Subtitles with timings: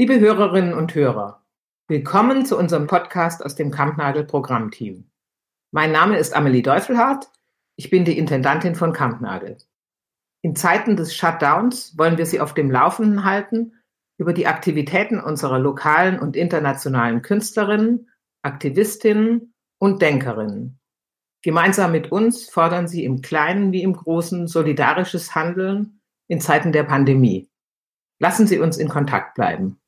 [0.00, 1.44] Liebe Hörerinnen und Hörer,
[1.88, 5.10] willkommen zu unserem Podcast aus dem Kampnagel Programmteam.
[5.72, 7.28] Mein Name ist Amelie Deufelhardt.
[7.74, 9.56] Ich bin die Intendantin von Kampnagel.
[10.40, 13.72] In Zeiten des Shutdowns wollen wir Sie auf dem Laufenden halten
[14.18, 18.08] über die Aktivitäten unserer lokalen und internationalen Künstlerinnen,
[18.42, 20.78] Aktivistinnen und Denkerinnen.
[21.42, 26.84] Gemeinsam mit uns fordern sie im Kleinen wie im Großen solidarisches Handeln in Zeiten der
[26.84, 27.50] Pandemie.
[28.20, 29.80] Lassen Sie uns in Kontakt bleiben.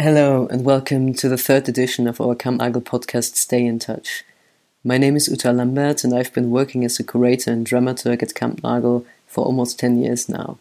[0.00, 4.24] Hello and welcome to the third edition of our Kampnagel podcast Stay in Touch.
[4.82, 8.34] My name is Uta Lambertz and I've been working as a curator and dramaturg at
[8.34, 10.58] Kampnagel for almost 10 years now.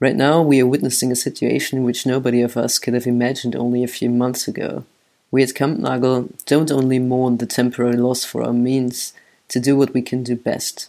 [0.00, 3.84] Right now, we are witnessing a situation which nobody of us could have imagined only
[3.84, 4.84] a few months ago.
[5.30, 9.12] We at Kampnagel don't only mourn the temporary loss for our means
[9.46, 10.88] to do what we can do best,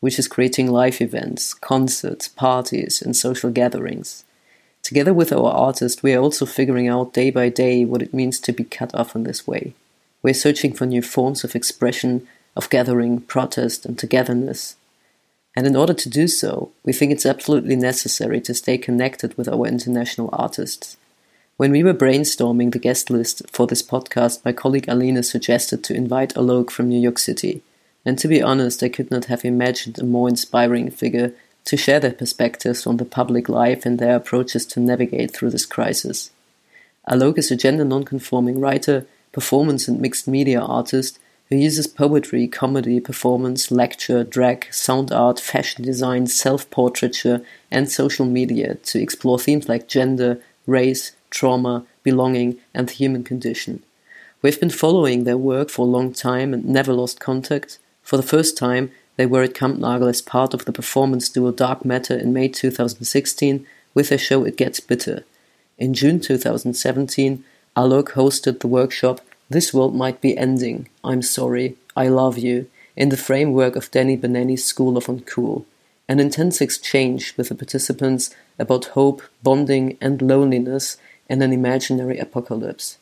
[0.00, 4.24] which is creating live events, concerts, parties, and social gatherings.
[4.82, 8.40] Together with our artist, we are also figuring out day by day what it means
[8.40, 9.74] to be cut off in this way.
[10.22, 12.26] We're searching for new forms of expression,
[12.56, 14.76] of gathering, protest, and togetherness.
[15.54, 19.48] And in order to do so, we think it's absolutely necessary to stay connected with
[19.48, 20.96] our international artists.
[21.56, 25.94] When we were brainstorming the guest list for this podcast, my colleague Alina suggested to
[25.94, 27.62] invite Alok from New York City.
[28.04, 31.32] And to be honest, I could not have imagined a more inspiring figure
[31.64, 35.66] to share their perspectives on the public life and their approaches to navigate through this
[35.66, 36.30] crisis.
[37.08, 43.00] Alok is a gender nonconforming writer, performance and mixed media artist who uses poetry, comedy,
[43.00, 49.68] performance, lecture, drag, sound art, fashion design, self portraiture, and social media to explore themes
[49.68, 53.82] like gender, race, trauma, belonging, and the human condition.
[54.42, 57.78] We've been following their work for a long time and never lost contact.
[58.08, 61.84] For the first time, they were at Kampnagel as part of the performance duo Dark
[61.84, 65.24] Matter in May 2016 with their show It Gets Bitter.
[65.76, 67.44] In June 2017,
[67.76, 69.20] Alok hosted the workshop
[69.50, 70.88] this world might be ending.
[71.04, 71.76] I'm sorry.
[71.94, 72.70] I love you.
[72.96, 75.66] In the framework of Danny Benanni's School of Uncool.
[76.08, 80.96] An intense exchange with the participants about hope, bonding, and loneliness
[81.28, 82.96] in an imaginary apocalypse.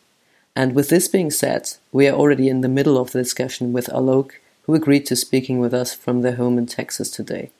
[0.57, 3.87] And with this being said, we are already in the middle of the discussion with
[3.87, 4.33] Alok,
[4.67, 7.53] who agreed to speaking with us from their home in Texas today.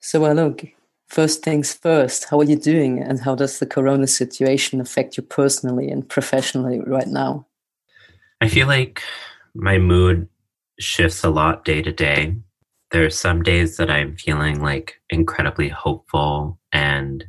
[0.00, 0.72] So, Alok,
[1.08, 5.22] first things first, how are you doing, and how does the corona situation affect you
[5.22, 7.46] personally and professionally right now?
[8.40, 9.02] I feel like
[9.54, 10.28] my mood
[10.78, 12.36] shifts a lot day to day.
[12.90, 17.24] There are some days that I'm feeling like incredibly hopeful and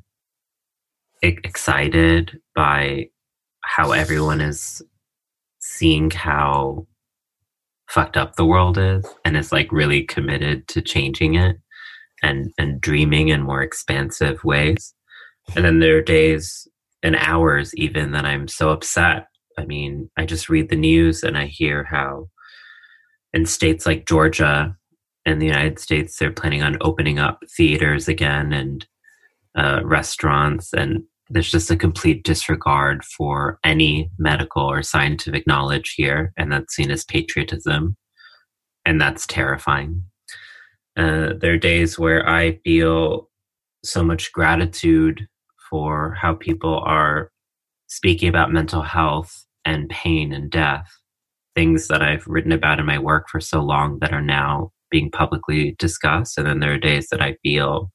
[1.22, 3.10] excited by
[3.64, 4.82] how everyone is
[5.60, 6.88] seeing how
[7.90, 11.58] fucked up the world is and is like really committed to changing it
[12.22, 14.94] and and dreaming in more expansive ways.
[15.56, 16.68] And then there are days
[17.02, 19.28] and hours even that I'm so upset
[19.60, 22.30] I mean, I just read the news and I hear how
[23.34, 24.76] in states like Georgia
[25.26, 28.88] in the United States, they're planning on opening up theaters again and
[29.58, 30.72] uh, restaurants.
[30.74, 36.34] And there's just a complete disregard for any medical or scientific knowledge here.
[36.38, 37.96] And that's seen as patriotism.
[38.86, 40.04] And that's terrifying.
[40.98, 43.30] Uh, there are days where I feel
[43.84, 45.28] so much gratitude
[45.70, 47.32] for how people are
[47.88, 50.90] speaking about mental health and pain and death,
[51.56, 55.12] things that I've written about in my work for so long that are now being
[55.12, 56.38] publicly discussed.
[56.38, 57.92] And then there are days that I feel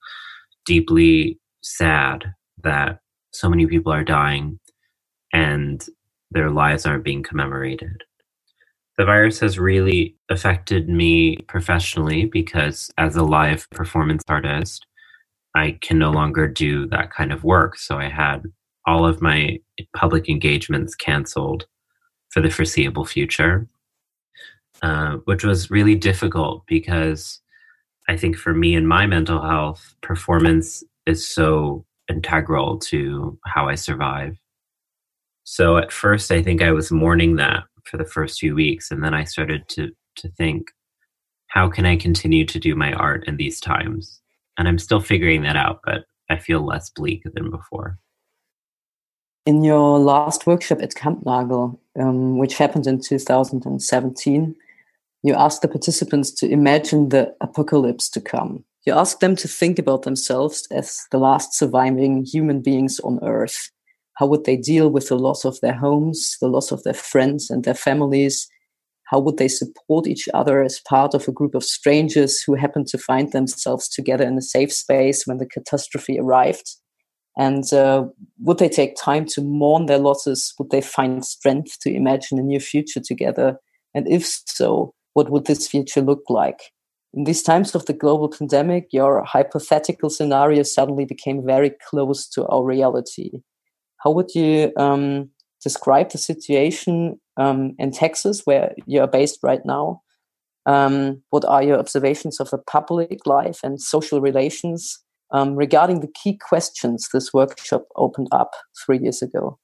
[0.64, 3.00] deeply sad that
[3.34, 4.58] so many people are dying
[5.32, 5.84] and
[6.30, 8.02] their lives aren't being commemorated.
[8.96, 14.86] The virus has really affected me professionally because as a live performance artist,
[15.56, 17.76] I can no longer do that kind of work.
[17.76, 18.42] So I had
[18.86, 19.58] all of my
[19.96, 21.66] public engagements canceled
[22.30, 23.66] for the foreseeable future,
[24.82, 27.40] uh, which was really difficult because
[28.08, 33.74] I think for me and my mental health, performance is so integral to how I
[33.74, 34.36] survive.
[35.44, 39.02] So at first, I think I was mourning that for the first few weeks, and
[39.04, 40.70] then I started to to think,
[41.48, 44.20] how can I continue to do my art in these times?
[44.56, 47.98] And I'm still figuring that out, but I feel less bleak than before.
[49.46, 54.56] In your last workshop at Kampnagel, um, which happened in 2017,
[55.22, 58.64] you asked the participants to imagine the apocalypse to come.
[58.84, 63.70] You ask them to think about themselves as the last surviving human beings on Earth.
[64.14, 67.50] How would they deal with the loss of their homes, the loss of their friends
[67.50, 68.46] and their families,
[69.06, 72.84] how would they support each other as part of a group of strangers who happen
[72.86, 76.76] to find themselves together in a safe space when the catastrophe arrived?
[77.36, 78.06] And uh,
[78.40, 80.54] would they take time to mourn their losses?
[80.58, 83.58] Would they find strength to imagine a new future together?
[83.92, 86.60] And if so, what would this future look like?
[87.16, 92.44] In these times of the global pandemic, your hypothetical scenario suddenly became very close to
[92.46, 93.30] our reality.
[93.98, 95.30] How would you um,
[95.62, 100.02] describe the situation um, in Texas, where you're based right now?
[100.66, 104.98] Um, what are your observations of the public life and social relations
[105.30, 108.52] um, regarding the key questions this workshop opened up
[108.84, 109.58] three years ago?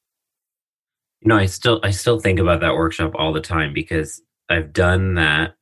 [1.20, 4.72] You know, I still I still think about that workshop all the time because I've
[4.72, 5.54] done that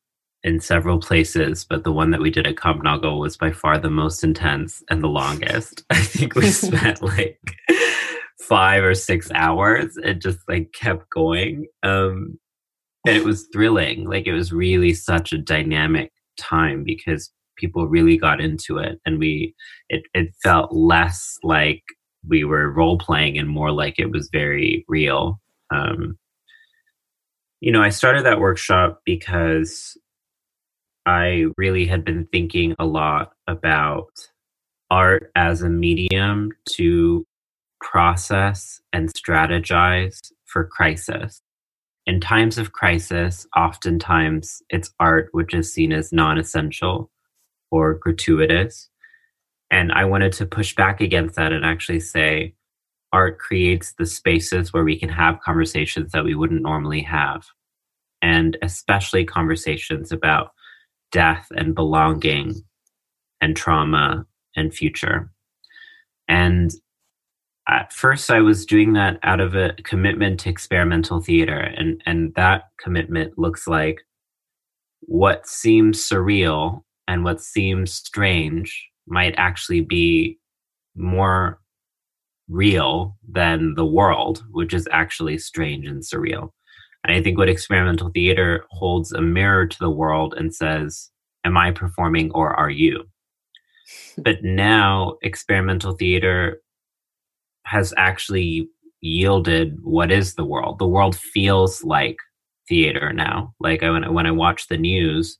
[0.48, 3.90] in several places, but the one that we did at Kampnagel was by far the
[3.90, 5.84] most intense and the longest.
[5.90, 7.38] I think we spent like
[8.40, 9.98] five or six hours.
[9.98, 11.66] It just like kept going.
[11.82, 12.38] Um,
[13.06, 14.08] and it was thrilling.
[14.08, 19.18] Like it was really such a dynamic time because people really got into it and
[19.18, 19.54] we
[19.90, 21.82] it, it felt less like
[22.26, 25.40] we were role playing and more like it was very real.
[25.74, 26.18] Um,
[27.60, 29.94] you know, I started that workshop because
[31.08, 34.10] I really had been thinking a lot about
[34.90, 37.24] art as a medium to
[37.80, 41.40] process and strategize for crisis.
[42.04, 47.10] In times of crisis, oftentimes it's art which is seen as non essential
[47.70, 48.90] or gratuitous.
[49.70, 52.52] And I wanted to push back against that and actually say
[53.14, 57.46] art creates the spaces where we can have conversations that we wouldn't normally have.
[58.20, 60.50] And especially conversations about
[61.12, 62.54] death and belonging
[63.40, 64.26] and trauma
[64.56, 65.30] and future.
[66.28, 66.72] And
[67.68, 72.34] at first I was doing that out of a commitment to experimental theater and and
[72.34, 74.00] that commitment looks like
[75.00, 80.38] what seems surreal and what seems strange might actually be
[80.96, 81.60] more
[82.48, 86.50] real than the world which is actually strange and surreal
[87.08, 91.10] and I think what experimental theater holds a mirror to the world and says,
[91.42, 93.04] Am I performing or are you?
[94.18, 96.60] but now experimental theater
[97.64, 98.68] has actually
[99.00, 100.78] yielded what is the world.
[100.78, 102.18] The world feels like
[102.68, 103.54] theater now.
[103.58, 105.38] Like I, when, I, when I watch the news,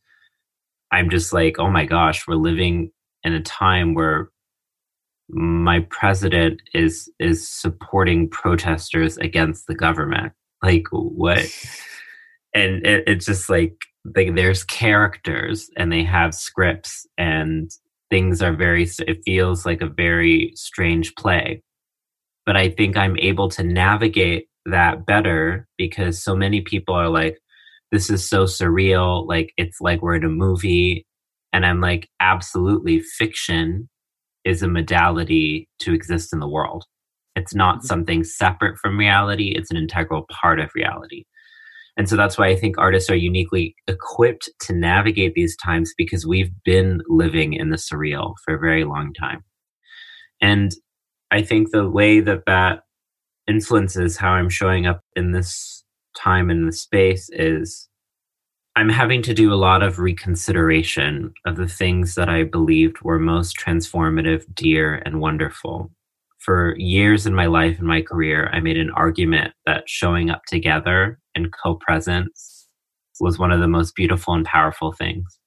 [0.91, 2.93] I'm just like, oh my gosh, we're living
[3.25, 4.31] in a time where
[5.29, 10.33] my president is is supporting protesters against the government
[10.63, 11.47] like what?
[12.55, 13.75] And it, it's just like
[14.17, 17.71] like there's characters and they have scripts and
[18.11, 21.63] things are very it feels like a very strange play.
[22.47, 27.39] But i think i'm able to navigate that better because so many people are like
[27.93, 31.07] this is so surreal like it's like we're in a movie.
[31.53, 33.89] And i'm like absolutely fiction
[34.45, 36.85] is a modality to exist in the world
[37.39, 37.87] it's not mm-hmm.
[37.87, 41.25] something separate from reality, it's an integral part of reality.
[41.97, 46.27] And so that's why I think artists are uniquely equipped to navigate these times because
[46.27, 49.43] we've been living in the surreal for a very long time.
[50.41, 50.73] And
[51.33, 52.83] I think the way that that
[53.49, 55.85] influences how I'm showing up in this
[56.17, 57.89] time in the space is
[58.77, 63.19] I'm having to do a lot of reconsideration of the things that I believed were
[63.19, 65.91] most transformative, dear, and wonderful
[66.39, 70.43] for years in my life and my career, I made an argument that showing up
[70.47, 72.69] together and co presence
[73.21, 75.39] was one of the most beautiful and powerful things.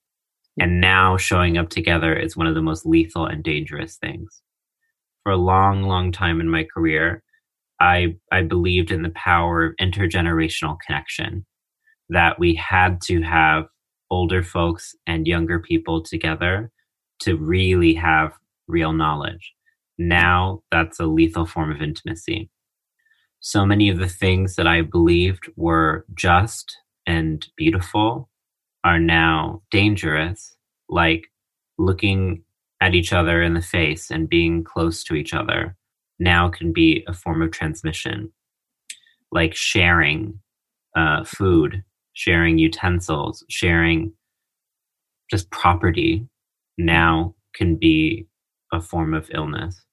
[0.58, 0.64] Hmm.
[0.64, 4.42] And now showing up together is one of the most lethal and dangerous things.
[5.24, 7.24] For a long, long time in my career,
[7.80, 11.46] I, I believed in the power of intergenerational connection,
[12.10, 13.66] that we had to have
[14.10, 16.70] older folks and younger people together
[17.22, 18.34] to really have
[18.68, 19.54] real knowledge
[20.08, 22.50] now that's a lethal form of intimacy.
[23.40, 26.78] So many of the things that I believed were just
[27.08, 28.30] and beautiful
[28.84, 30.56] are now dangerous,
[30.90, 31.32] like
[31.78, 32.44] looking
[32.82, 35.76] at each other in the face and being close to each other
[36.20, 38.32] now can be a form of transmission,
[39.32, 40.40] like sharing
[40.96, 44.14] uh, food, sharing utensils, sharing
[45.30, 46.28] just property
[46.78, 48.28] now can be
[48.72, 49.84] a form of illness.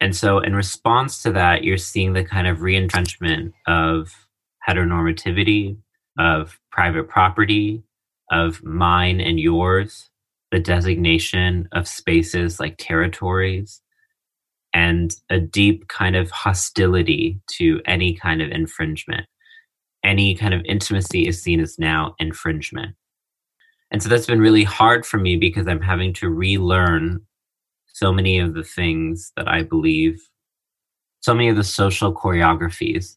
[0.00, 4.14] And so, in response to that, you're seeing the kind of reentrenchment of
[4.68, 5.78] heteronormativity,
[6.18, 7.82] of private property,
[8.32, 10.10] of mine and yours,
[10.52, 13.82] the designation of spaces like territories,
[14.74, 19.26] and a deep kind of hostility to any kind of infringement.
[20.04, 22.96] any kind of intimacy is seen as now infringement.
[23.92, 27.25] And so that's been really hard for me because I'm having to relearn
[27.96, 30.20] so many of the things that I believe,
[31.20, 33.16] so many of the social choreographies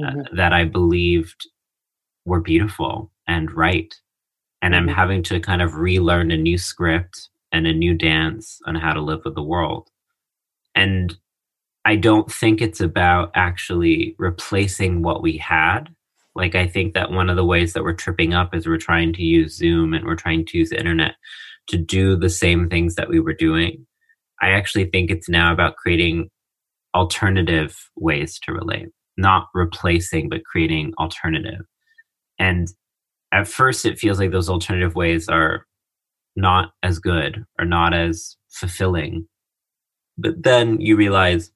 [0.00, 0.20] uh, mm-hmm.
[0.20, 1.48] uh, that I believed
[2.24, 3.92] were beautiful and right.
[4.62, 4.90] And mm-hmm.
[4.90, 8.92] I'm having to kind of relearn a new script and a new dance on how
[8.92, 9.90] to live with the world.
[10.76, 11.16] And
[11.84, 15.92] I don't think it's about actually replacing what we had.
[16.36, 19.12] Like, I think that one of the ways that we're tripping up is we're trying
[19.14, 21.16] to use Zoom and we're trying to use the internet
[21.70, 23.86] to do the same things that we were doing.
[24.42, 26.30] I actually think it's now about creating
[26.94, 31.60] alternative ways to relate, not replacing, but creating alternative.
[32.38, 32.68] And
[33.32, 35.66] at first, it feels like those alternative ways are
[36.36, 39.28] not as good or not as fulfilling.
[40.18, 41.52] But then you realize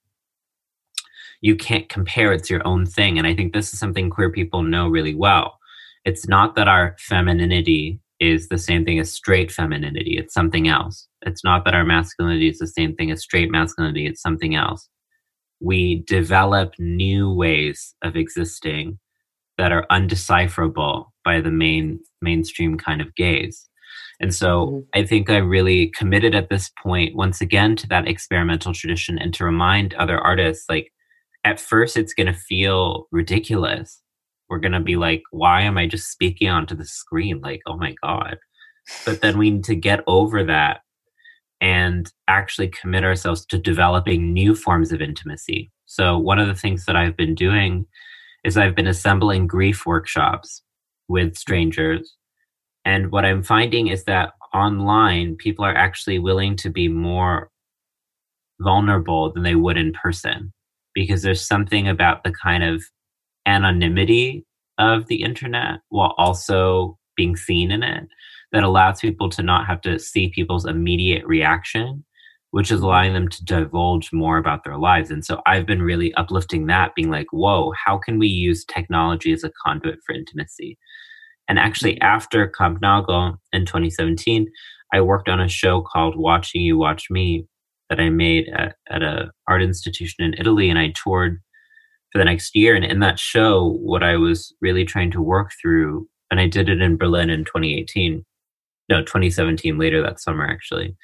[1.41, 3.19] you can't compare it's your own thing.
[3.19, 5.59] And I think this is something queer people know really well.
[6.05, 8.01] It's not that our femininity
[8.33, 11.09] is the same thing as straight femininity, it's something else.
[11.23, 14.89] It's not that our masculinity is the same thing as straight masculinity, it's something else.
[15.61, 18.99] We develop new ways of existing
[19.57, 23.69] that are undecipherable by the main mainstream kind of gaze.
[24.21, 24.79] And so mm-hmm.
[24.95, 29.33] I think I really committed at this point once again to that experimental tradition and
[29.35, 30.93] to remind other artists like
[31.45, 34.01] at first it's going to feel ridiculous.
[34.49, 37.77] We're going to be like why am I just speaking onto the screen like oh
[37.77, 38.39] my god.
[39.07, 40.81] But then we need to get over that
[41.61, 45.71] and actually commit ourselves to developing new forms of intimacy.
[45.87, 47.87] So one of the things that I've been doing
[48.45, 50.63] is I've been assembling grief workshops
[51.09, 52.17] with strangers
[52.85, 57.51] and what I'm finding is that online, people are actually willing to be more
[58.61, 60.53] vulnerable than they would in person
[60.95, 62.85] because there's something about the kind of
[63.47, 64.45] anonymity
[64.79, 68.05] of the internet while also being seen in it
[68.53, 72.05] that allows people to not have to see people's immediate reaction
[72.51, 75.11] which is allowing them to divulge more about their lives.
[75.11, 79.33] And so i've been really uplifting that being like whoa how can we use technology
[79.33, 80.79] as a conduit for intimacy?
[81.49, 82.05] And actually, mm-hmm.
[82.05, 84.51] after Kampnagel in 2017,
[84.93, 87.47] I worked on a show called Watching You Watch Me
[87.91, 91.41] that I made at, at a art institution in Italy, and I toured
[92.15, 92.77] for the next year.
[92.77, 96.69] And in that show, what I was really trying to work through, and I did
[96.69, 98.25] it in Berlin in 2018,
[98.89, 100.97] no, 2017, later that summer actually.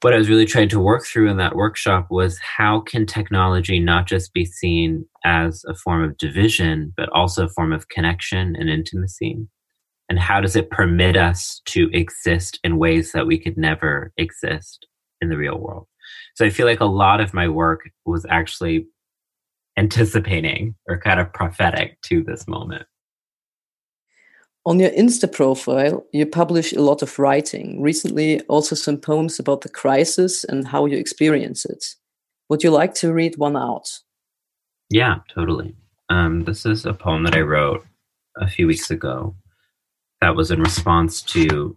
[0.00, 3.80] What I was really trying to work through in that workshop was how can technology
[3.80, 8.56] not just be seen as a form of division, but also a form of connection
[8.56, 9.46] and intimacy?
[10.08, 14.86] and how does it permit us to exist in ways that we could never exist
[15.20, 15.86] in the real world
[16.34, 18.86] so i feel like a lot of my work was actually
[19.76, 22.86] anticipating or kind of prophetic to this moment?
[24.64, 27.80] On your insta profile you publish a lot of writing.
[27.80, 31.84] Recently also some poems about the crisis and how you experience it.
[32.48, 33.88] Would you like to read one out?
[34.90, 35.74] Yeah totally.
[36.08, 37.84] Um, this is a poem that i wrote
[38.36, 39.34] a few weeks ago
[40.20, 41.76] that was in response to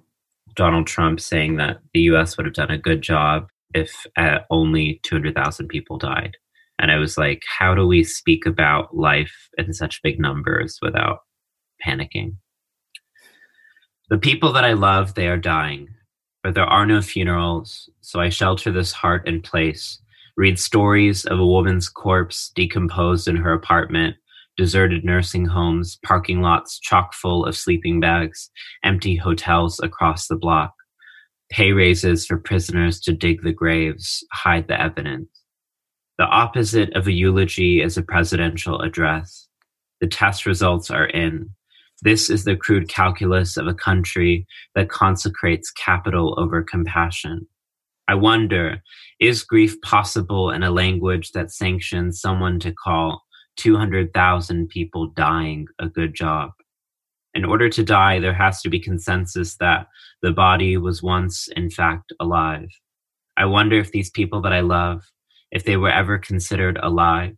[0.55, 4.99] Donald Trump saying that the US would have done a good job if uh, only
[5.03, 6.37] 200,000 people died.
[6.79, 11.19] And I was like, how do we speak about life in such big numbers without
[11.85, 12.35] panicking?
[14.09, 15.89] The people that I love, they are dying,
[16.41, 20.01] but there are no funerals, so I shelter this heart in place,
[20.37, 24.15] read stories of a woman's corpse decomposed in her apartment
[24.59, 28.51] deserted nursing homes, parking lots chock full of sleeping bags,
[28.83, 30.73] empty hotels across the block,
[31.49, 35.29] pay raises for prisoners to dig the graves, hide the evidence.
[36.19, 39.47] The opposite of a eulogy is a presidential address.
[40.01, 41.49] The test results are in.
[42.01, 44.45] This is the crude calculus of a country
[44.75, 47.47] that consecrates capital over compassion.
[48.09, 48.83] I wonder,
[49.21, 53.23] is grief possible in a language that sanctions someone to call
[53.55, 56.51] 200,000 people dying a good job.
[57.33, 59.87] In order to die, there has to be consensus that
[60.21, 62.67] the body was once, in fact, alive.
[63.37, 65.03] I wonder if these people that I love,
[65.51, 67.35] if they were ever considered alive.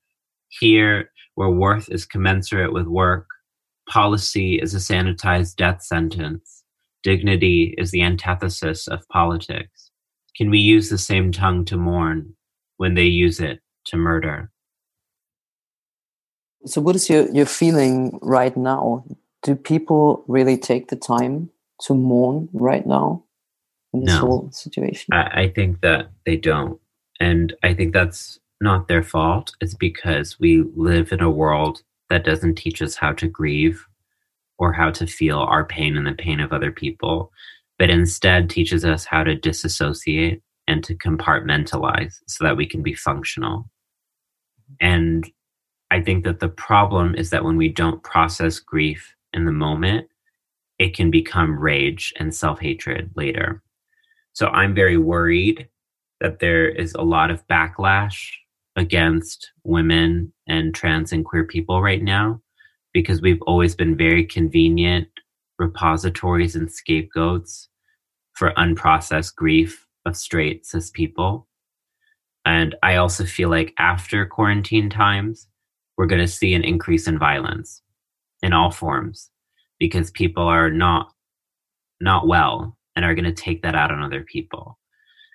[0.59, 3.27] Here, where worth is commensurate with work,
[3.89, 6.63] policy is a sanitized death sentence,
[7.03, 9.91] dignity is the antithesis of politics.
[10.35, 12.35] Can we use the same tongue to mourn
[12.77, 14.51] when they use it to murder?
[16.65, 19.03] So, what is your, your feeling right now?
[19.43, 21.49] Do people really take the time
[21.81, 23.23] to mourn right now
[23.93, 24.19] in this no.
[24.19, 25.13] whole situation?
[25.13, 26.80] I, I think that they don't.
[27.21, 29.53] And I think that's not their fault.
[29.61, 33.85] It's because we live in a world that doesn't teach us how to grieve
[34.57, 37.31] or how to feel our pain and the pain of other people,
[37.77, 42.95] but instead teaches us how to disassociate and to compartmentalize so that we can be
[42.95, 43.69] functional.
[44.79, 45.29] And
[45.91, 50.07] I think that the problem is that when we don't process grief in the moment,
[50.79, 53.61] it can become rage and self hatred later.
[54.33, 55.67] So I'm very worried
[56.21, 58.29] that there is a lot of backlash
[58.77, 62.41] against women and trans and queer people right now
[62.93, 65.07] because we've always been very convenient
[65.59, 67.69] repositories and scapegoats
[68.33, 71.47] for unprocessed grief of straight cis people.
[72.45, 75.47] And I also feel like after quarantine times,
[75.97, 77.81] we're going to see an increase in violence
[78.41, 79.29] in all forms
[79.79, 81.11] because people are not
[81.99, 84.79] not well and are going to take that out on other people.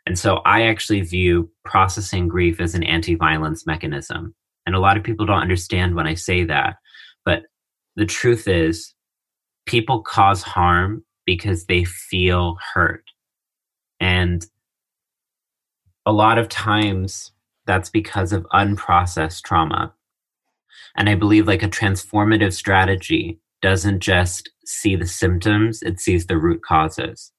[0.06, 4.34] And so I actually view processing grief as an anti-violence mechanism.
[4.64, 6.76] And a lot of people don't understand when I say that,
[7.24, 7.42] but
[7.96, 8.94] the truth is
[9.66, 13.04] people cause harm because they feel hurt.
[14.00, 14.46] And
[16.04, 17.32] a lot of times
[17.66, 19.92] that's because of unprocessed trauma.
[20.96, 26.38] And I believe like a transformative strategy doesn't just see the symptoms, it sees the
[26.38, 27.32] root causes.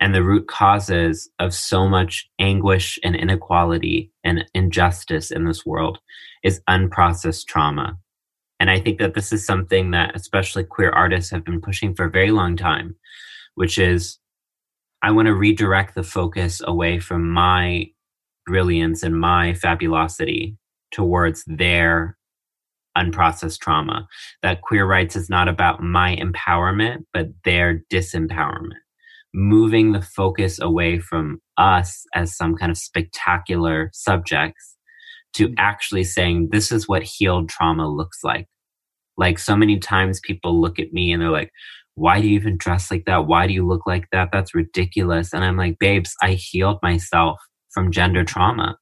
[0.00, 5.98] And the root causes of so much anguish and inequality and injustice in this world
[6.42, 7.96] is unprocessed trauma.
[8.60, 12.06] And I think that this is something that especially queer artists have been pushing for
[12.06, 12.96] a very long time,
[13.54, 14.18] which is
[15.02, 17.90] I want to redirect the focus away from my
[18.46, 20.56] brilliance and my fabulosity
[20.92, 22.16] towards their
[22.96, 24.06] unprocessed trauma.
[24.42, 28.83] That queer rights is not about my empowerment, but their disempowerment.
[29.36, 34.76] Moving the focus away from us as some kind of spectacular subjects
[35.34, 35.54] to mm.
[35.58, 38.46] actually saying, this is what healed trauma looks like.
[39.16, 41.50] Like so many times people look at me and they're like,
[41.96, 43.26] why do you even dress like that?
[43.26, 44.30] Why do you look like that?
[44.32, 45.32] That's ridiculous.
[45.32, 48.78] And I'm like, babes, I healed myself from gender trauma.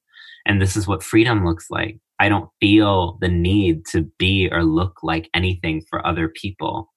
[0.47, 1.99] And this is what freedom looks like.
[2.19, 6.91] I don't feel the need to be or look like anything for other people.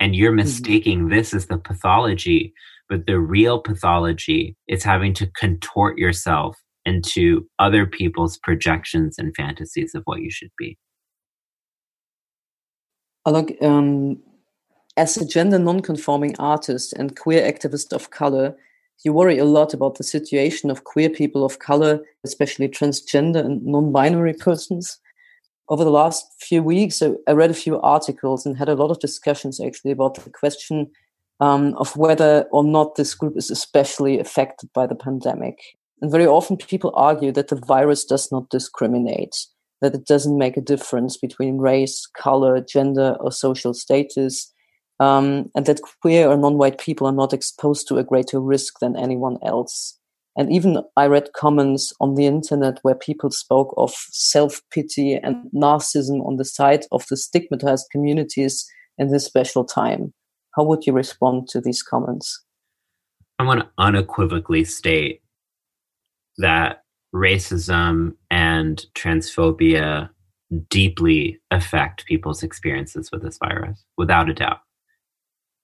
[0.00, 0.36] And you're mm-hmm.
[0.36, 1.14] mistaking mm-hmm.
[1.14, 2.52] this as the pathology,
[2.88, 9.94] but the real pathology is having to contort yourself into other people's projections and fantasies
[9.94, 10.76] of what you should be.
[13.26, 14.18] Look, um,
[14.96, 18.54] as a gender non-conforming artist and queer activist of color,
[19.02, 23.64] you worry a lot about the situation of queer people of color, especially transgender and
[23.64, 24.98] non-binary persons.
[25.68, 29.00] Over the last few weeks, I read a few articles and had a lot of
[29.00, 30.90] discussions actually about the question
[31.40, 35.58] um, of whether or not this group is especially affected by the pandemic.
[36.00, 39.34] And very often people argue that the virus does not discriminate
[39.84, 44.50] that it doesn't make a difference between race, color, gender, or social status,
[44.98, 48.78] um, and that queer or non white people are not exposed to a greater risk
[48.80, 49.98] than anyone else.
[50.36, 55.36] And even I read comments on the internet where people spoke of self pity and
[55.54, 58.66] narcissism on the side of the stigmatized communities
[58.96, 60.14] in this special time.
[60.56, 62.44] How would you respond to these comments?
[63.38, 65.22] I want to unequivocally state
[66.38, 66.82] that
[67.14, 70.10] racism and transphobia
[70.68, 74.60] deeply affect people's experiences with this virus, without a doubt.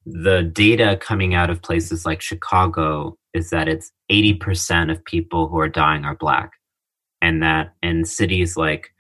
[0.07, 5.59] The data coming out of places like Chicago is that it's 80% of people who
[5.59, 6.53] are dying are Black.
[7.23, 8.91] And that in cities like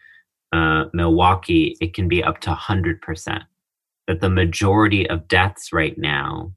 [0.53, 3.42] uh, Milwaukee, it can be up to 100%.
[4.11, 6.53] That the majority of deaths right now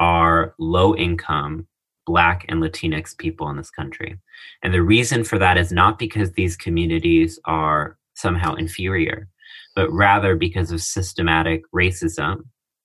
[0.00, 1.68] are low income
[2.08, 4.18] Black and Latinx people in this country.
[4.64, 9.28] And the reason for that is not because these communities are somehow inferior,
[9.76, 12.38] but rather because of systematic racism,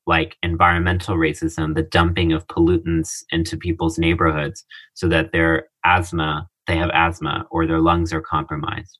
[0.05, 6.77] like environmental racism, the dumping of pollutants into people's neighborhoods so that their asthma, they
[6.77, 8.99] have asthma or their lungs are compromised,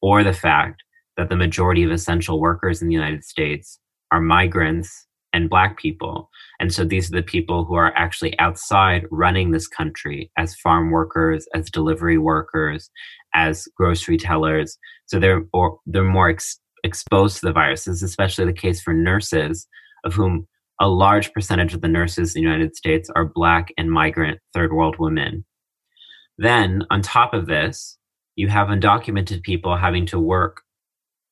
[0.00, 0.84] or the fact
[1.16, 3.80] that the majority of essential workers in the United States
[4.12, 6.30] are migrants and black people.
[6.60, 10.90] And so these are the people who are actually outside running this country as farm
[10.90, 12.90] workers, as delivery workers,
[13.34, 14.78] as grocery tellers.
[15.06, 17.84] So they're or they're more ex- exposed to the virus.
[17.84, 19.66] This is especially the case for nurses,
[20.04, 20.46] of whom
[20.80, 24.72] a large percentage of the nurses in the United States are black and migrant third
[24.72, 25.44] world women.
[26.38, 27.98] Then on top of this,
[28.36, 30.61] you have undocumented people having to work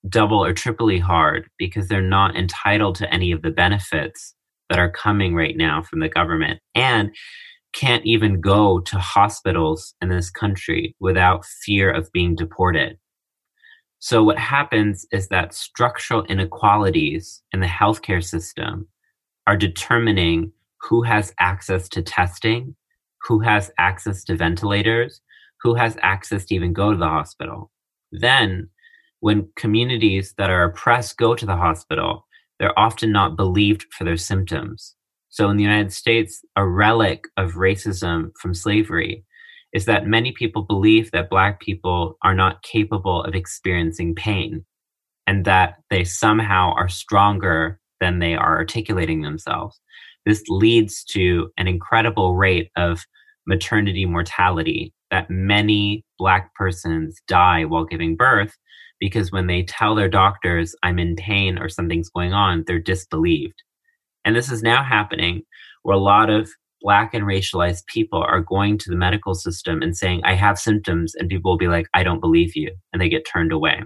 [0.08, 4.34] double or triply hard because they're not entitled to any of the benefits
[4.68, 7.14] that are coming right now from the government and
[7.72, 12.98] can't even go to hospitals in this country without fear of being deported.
[13.98, 18.88] So, what happens is that structural inequalities in the healthcare system
[19.46, 22.74] are determining who has access to testing,
[23.22, 25.20] who has access to ventilators,
[25.62, 27.70] who has access to even go to the hospital.
[28.10, 28.70] Then,
[29.20, 32.26] when communities that are oppressed go to the hospital,
[32.59, 34.94] they're often not believed for their symptoms.
[35.28, 39.24] So, in the United States, a relic of racism from slavery
[39.72, 44.64] is that many people believe that Black people are not capable of experiencing pain
[45.26, 49.78] and that they somehow are stronger than they are articulating themselves.
[50.26, 53.04] This leads to an incredible rate of
[53.46, 58.56] maternity mortality that many Black persons die while giving birth
[59.00, 63.62] because when they tell their doctors, I'm in pain or something's going on, they're disbelieved.
[64.24, 65.42] And this is now happening
[65.82, 66.50] where a lot of
[66.82, 71.14] black and racialized people are going to the medical system and saying, I have symptoms,
[71.14, 73.82] and people will be like, I don't believe you, and they get turned away.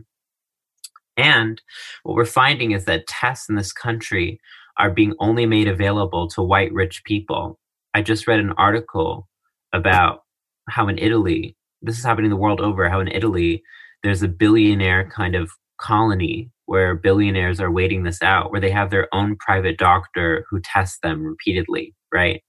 [1.17, 1.61] And
[2.03, 4.41] what we're finding is that tests in this country
[4.79, 7.59] are being only made available to white rich people.
[7.95, 9.29] I just read an article
[9.73, 10.25] about
[10.69, 13.63] how in Italy, this is happening the world over, how in Italy,
[14.05, 18.91] there's a billionaire kind of colony where billionaires are waiting this out, where they have
[18.91, 22.43] their own private doctor who tests them repeatedly, right?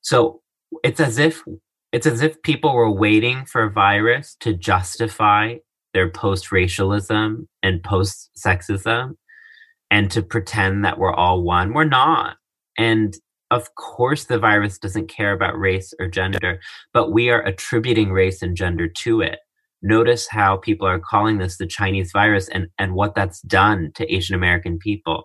[0.00, 0.40] So
[0.82, 1.42] it's as if
[1.92, 5.54] it's as if people were waiting for a virus to justify
[5.94, 9.12] their post-racialism and post-sexism
[9.90, 11.72] and to pretend that we're all one.
[11.72, 12.36] We're not.
[12.76, 13.16] And
[13.50, 16.60] of course the virus doesn't care about race or gender,
[16.92, 19.38] but we are attributing race and gender to it.
[19.82, 24.12] Notice how people are calling this the Chinese virus and, and what that's done to
[24.12, 25.24] Asian American people.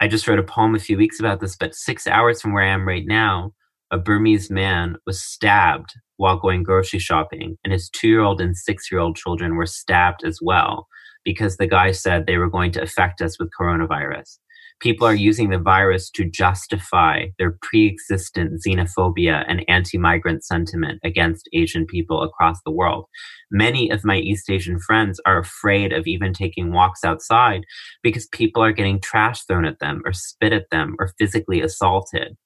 [0.00, 2.64] I just wrote a poem a few weeks about this, but six hours from where
[2.64, 3.52] I am right now,
[3.90, 8.56] a Burmese man was stabbed while going grocery shopping, and his two year old and
[8.56, 10.86] six year old children were stabbed as well
[11.24, 14.38] because the guy said they were going to affect us with coronavirus.
[14.80, 21.00] People are using the virus to justify their pre existent xenophobia and anti migrant sentiment
[21.04, 23.06] against Asian people across the world.
[23.50, 27.62] Many of my East Asian friends are afraid of even taking walks outside
[28.02, 32.36] because people are getting trash thrown at them or spit at them or physically assaulted.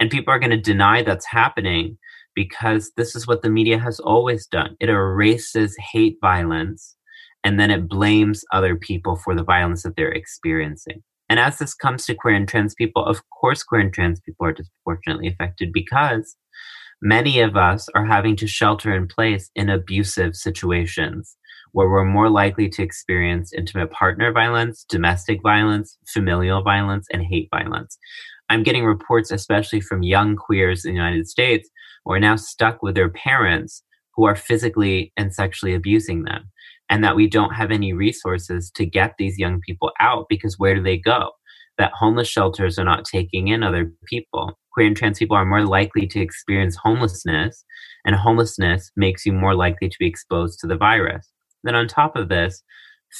[0.00, 1.98] And people are going to deny that's happening
[2.34, 4.76] because this is what the media has always done.
[4.78, 6.96] It erases hate violence
[7.44, 11.02] and then it blames other people for the violence that they're experiencing.
[11.28, 14.46] And as this comes to queer and trans people, of course, queer and trans people
[14.46, 16.36] are disproportionately affected because
[17.02, 21.36] many of us are having to shelter in place in abusive situations
[21.72, 27.48] where we're more likely to experience intimate partner violence, domestic violence, familial violence, and hate
[27.50, 27.98] violence.
[28.48, 31.68] I'm getting reports, especially from young queers in the United States,
[32.04, 33.82] who are now stuck with their parents
[34.14, 36.50] who are physically and sexually abusing them,
[36.90, 40.74] and that we don't have any resources to get these young people out because where
[40.74, 41.30] do they go?
[41.76, 44.58] That homeless shelters are not taking in other people.
[44.72, 47.64] Queer and trans people are more likely to experience homelessness,
[48.04, 51.30] and homelessness makes you more likely to be exposed to the virus.
[51.64, 52.62] Then, on top of this,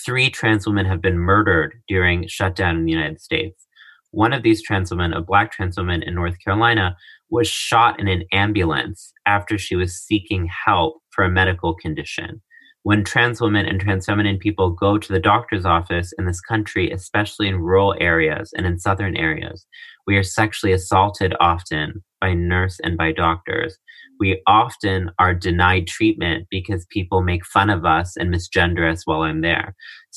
[0.05, 3.67] three trans women have been murdered during shutdown in the United States.
[4.11, 6.97] One of these trans women, a black trans woman in North Carolina,
[7.31, 12.41] was shot in an ambulance after she was seeking help for a medical condition.
[12.89, 16.91] When trans women and trans feminine people go to the doctor's office in this country,
[16.91, 19.67] especially in rural areas and in southern areas,
[20.09, 23.79] we are sexually assaulted often by nurse and by doctors
[24.19, 29.23] we often are denied treatment because people make fun of us and misgender us while
[29.23, 29.75] I'm there,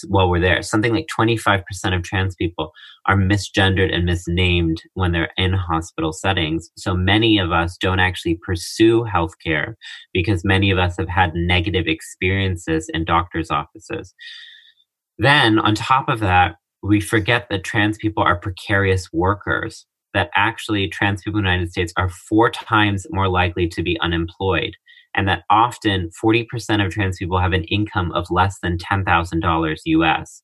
[0.08, 0.62] while we're there.
[0.62, 1.63] Something like 25%
[1.95, 2.71] of trans people
[3.08, 6.69] are misgendered and misnamed when they're in hospital settings.
[6.77, 9.75] So many of us don't actually pursue healthcare
[10.13, 14.13] because many of us have had negative experiences in doctor's offices.
[15.17, 20.88] Then, on top of that, we forget that trans people are precarious workers that actually
[20.88, 24.76] trans people in the United States are four times more likely to be unemployed,
[25.15, 30.41] and that often 40% of trans people have an income of less than $10,000 US.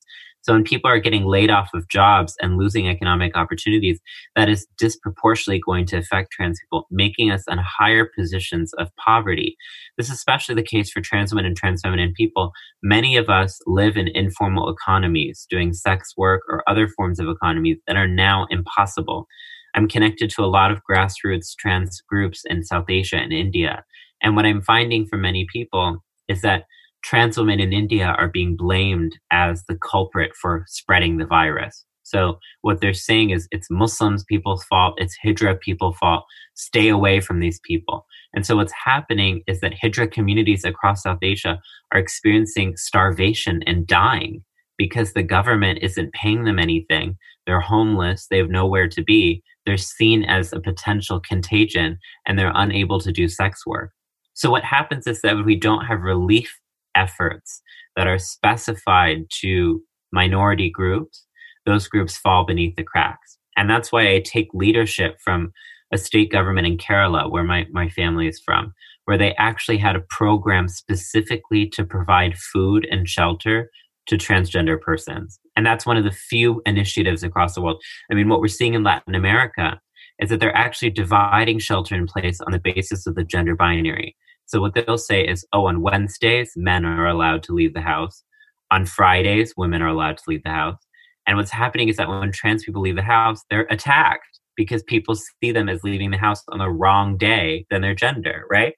[0.48, 4.00] So when people are getting laid off of jobs and losing economic opportunities,
[4.34, 9.58] that is disproportionately going to affect trans people, making us in higher positions of poverty.
[9.98, 12.52] This is especially the case for trans women and trans feminine people.
[12.82, 17.76] Many of us live in informal economies, doing sex work or other forms of economies
[17.86, 19.26] that are now impossible.
[19.74, 23.84] I'm connected to a lot of grassroots trans groups in South Asia and India.
[24.22, 26.64] And what I'm finding for many people is that
[27.02, 31.84] trans women in India are being blamed as the culprit for spreading the virus.
[32.08, 36.24] So what they're saying is it's Muslims people's fault, it's Hijra people's fault.
[36.54, 38.06] Stay away from these people.
[38.34, 41.60] And so what's happening is that Hijra communities across South Asia
[41.92, 44.42] are experiencing starvation and dying
[44.78, 47.18] because the government isn't paying them anything.
[47.46, 49.42] They're homeless, they have nowhere to be.
[49.66, 53.92] They're seen as a potential contagion and they're unable to do sex work.
[54.32, 56.58] So what happens is that if we don't have relief
[56.98, 57.62] efforts
[57.96, 59.82] that are specified to
[60.12, 61.24] minority groups,
[61.66, 63.38] those groups fall beneath the cracks.
[63.56, 65.52] And that's why I take leadership from
[65.92, 68.72] a state government in Kerala, where my, my family is from,
[69.04, 73.70] where they actually had a program specifically to provide food and shelter
[74.06, 75.38] to transgender persons.
[75.56, 77.82] And that's one of the few initiatives across the world.
[78.10, 79.80] I mean, what we're seeing in Latin America
[80.18, 84.16] is that they're actually dividing shelter in place on the basis of the gender binary.
[84.48, 88.24] So what they'll say is, oh, on Wednesdays, men are allowed to leave the house.
[88.70, 90.78] On Fridays, women are allowed to leave the house.
[91.26, 95.14] And what's happening is that when trans people leave the house, they're attacked because people
[95.14, 98.74] see them as leaving the house on the wrong day than their gender, right?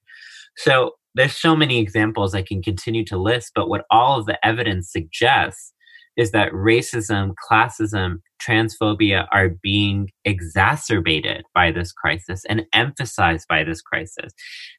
[0.56, 4.44] So there's so many examples I can continue to list, but what all of the
[4.44, 5.72] evidence suggests
[6.16, 13.80] is that racism, classism, transphobia are being exacerbated by this crisis and emphasized by this
[13.80, 14.32] crisis.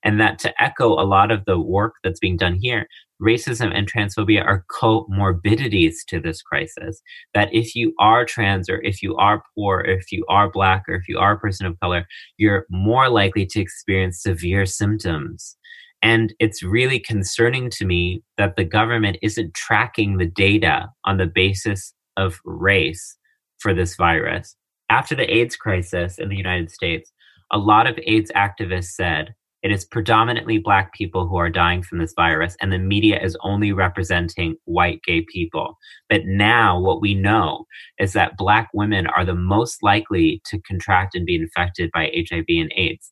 [0.04, 2.88] And that to echo a lot of the work that's being done here,
[3.22, 7.02] racism and transphobia are comorbidities to this crisis.
[7.34, 10.84] That if you are trans or if you are poor, or if you are black
[10.88, 12.06] or if you are a person of color,
[12.38, 15.56] you're more likely to experience severe symptoms
[16.02, 21.28] and it's really concerning to me that the government isn't tracking the data on the
[21.28, 23.18] basis of race
[23.60, 24.56] for this virus.
[24.90, 27.12] After the AIDS crisis in the United States,
[27.52, 29.34] a lot of AIDS activists said
[29.64, 33.38] it is predominantly Black people who are dying from this virus, and the media is
[33.44, 35.78] only representing white gay people.
[36.10, 37.66] But now, what we know
[38.00, 42.46] is that Black women are the most likely to contract and be infected by HIV
[42.50, 43.12] and AIDS.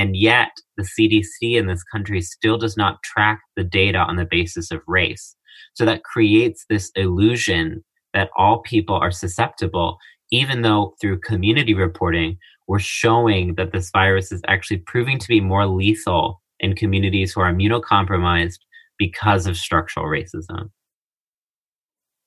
[0.00, 4.24] And yet, the CDC in this country still does not track the data on the
[4.24, 5.36] basis of race.
[5.74, 7.84] So that creates this illusion
[8.14, 9.98] that all people are susceptible,
[10.30, 15.38] even though through community reporting, we're showing that this virus is actually proving to be
[15.38, 18.60] more lethal in communities who are immunocompromised
[18.96, 20.70] because of structural racism.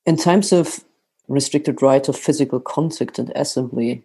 [0.06, 0.84] In times of
[1.26, 4.04] restricted right of physical contact and assembly,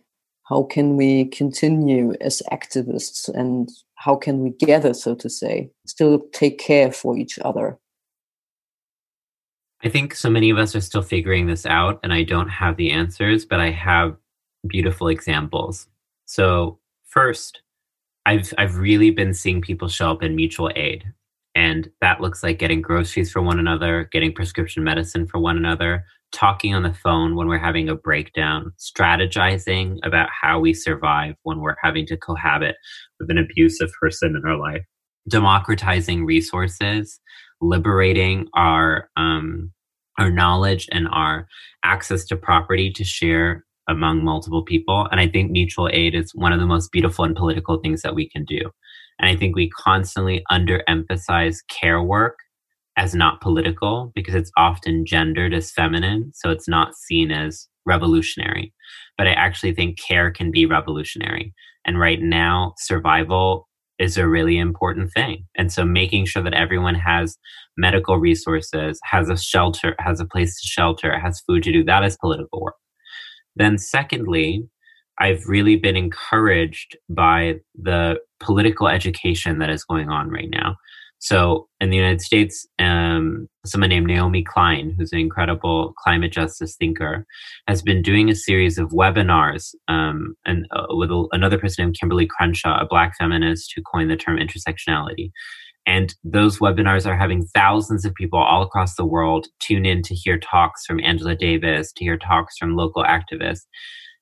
[0.49, 6.19] how can we continue as activists and how can we gather so to say still
[6.33, 7.77] take care for each other?
[9.83, 12.75] I think so many of us are still figuring this out and i don't have
[12.75, 14.17] the answers but i have
[14.67, 15.87] beautiful examples.
[16.25, 17.61] So first
[18.25, 21.13] i've i've really been seeing people show up in mutual aid
[21.59, 26.03] and that looks like getting groceries for one another getting prescription medicine for one another
[26.31, 31.59] talking on the phone when we're having a breakdown, strategizing about how we survive when
[31.59, 32.75] we're having to cohabit
[33.19, 34.83] with an abusive person in our life,
[35.27, 37.19] democratizing resources,
[37.61, 39.71] liberating our um,
[40.17, 41.47] our knowledge and our
[41.83, 45.07] access to property to share among multiple people.
[45.11, 48.15] And I think mutual aid is one of the most beautiful and political things that
[48.15, 48.69] we can do.
[49.19, 52.37] And I think we constantly underemphasize care work
[52.97, 56.31] as not political because it's often gendered as feminine.
[56.33, 58.73] So it's not seen as revolutionary.
[59.17, 61.53] But I actually think care can be revolutionary.
[61.85, 63.67] And right now, survival
[63.99, 65.45] is a really important thing.
[65.57, 67.37] And so making sure that everyone has
[67.77, 72.03] medical resources, has a shelter, has a place to shelter, has food to do, that
[72.03, 72.75] is political work.
[73.55, 74.69] Then, secondly,
[75.19, 80.77] I've really been encouraged by the political education that is going on right now.
[81.19, 86.75] So in the United States, um, someone named Naomi Klein, who's an incredible climate justice
[86.77, 87.25] thinker,
[87.67, 91.97] has been doing a series of webinars um, and uh, with a, another person named
[92.01, 95.31] Kimberlé Crenshaw, a Black feminist who coined the term intersectionality.
[95.85, 100.15] And those webinars are having thousands of people all across the world tune in to
[100.15, 103.65] hear talks from Angela Davis, to hear talks from local activists.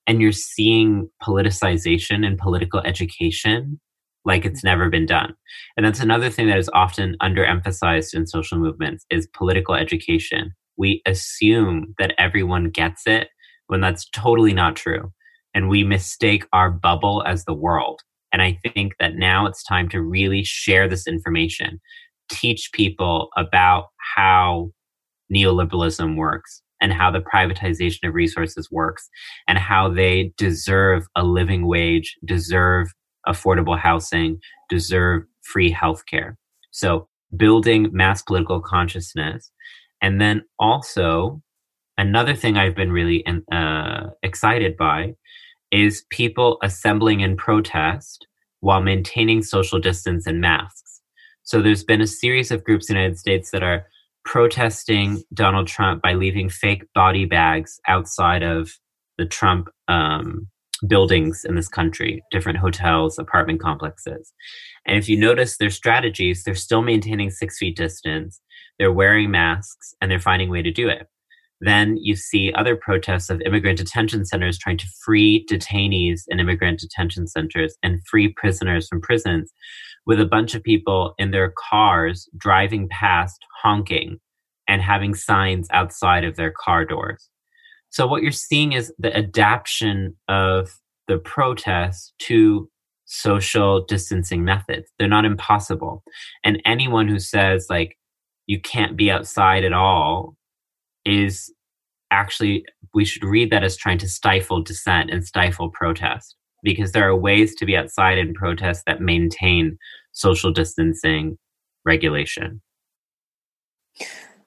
[0.08, 3.80] And you're seeing politicization and political education
[4.28, 4.68] like it's mm-hmm.
[4.68, 5.34] never been done.
[5.76, 10.52] And that's another thing that is often underemphasized in social movements is political education.
[10.78, 13.30] We assume that everyone gets it
[13.68, 15.12] when that's totally not true.
[15.56, 18.02] And we mistake our bubble as the world.
[18.32, 21.80] And I think that now it's time to really share this information,
[22.30, 24.72] teach people about how
[25.34, 29.10] neoliberalism works and how the privatization of resources works
[29.48, 32.88] and how they deserve a living wage, deserve
[33.28, 36.36] affordable housing, deserve free healthcare.
[36.72, 39.52] So building mass political consciousness.
[40.02, 41.42] And then also
[41.98, 45.16] another thing I've been really uh, excited by
[45.72, 48.28] is people assembling in protest
[48.62, 51.02] while maintaining social distance and masks.
[51.44, 53.86] So there's been a series of groups in the United States that are
[54.28, 58.70] protesting Donald Trump by leaving fake body bags outside of
[59.18, 60.48] the Trump um,
[60.86, 64.34] buildings in this country, different hotels, apartment complexes.
[64.86, 68.42] And if you notice their strategies, they're still maintaining six feet distance,
[68.78, 71.08] they're wearing masks, and they're finding a way to do it.
[71.60, 76.80] Then you see other protests of immigrant detention centers trying to free detainees in immigrant
[76.80, 79.52] detention centers and free prisoners from prisons
[80.06, 84.20] with a bunch of people in their cars driving past honking
[84.68, 87.30] and having signs outside of their car doors.
[87.90, 90.70] So what you're seeing is the adaptation of
[91.08, 92.70] the protests to
[93.06, 94.92] social distancing methods.
[95.00, 96.04] They're not impossible.
[96.44, 97.98] And anyone who says like
[98.46, 100.36] you can't be outside at all
[101.08, 101.52] is
[102.12, 107.08] actually we should read that as trying to stifle dissent and stifle protest because there
[107.08, 109.78] are ways to be outside and protest that maintain
[110.12, 111.38] social distancing
[111.86, 112.62] regulation.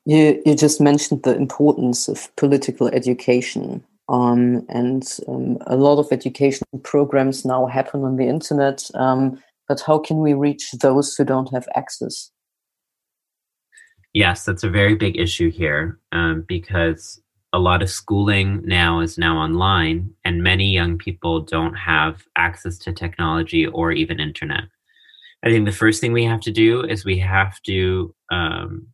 [0.06, 3.84] You, you just mentioned the importance of political education.
[4.08, 8.90] Um, and um, a lot of education programs now happen on the internet.
[8.94, 12.30] Um, but how can we reach those who don't have access?
[14.12, 17.20] Yes, that's a very big issue here um, because
[17.52, 22.78] a lot of schooling now is now online, and many young people don't have access
[22.78, 24.64] to technology or even internet.
[25.44, 28.86] I think the first thing we have to do is we have to um,